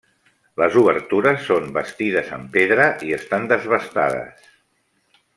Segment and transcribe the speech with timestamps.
[0.59, 4.49] Les obertures són bastides en pedra i estan desbastades.